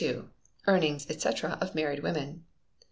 [0.65, 2.43] Earnings, etc., of Married Women.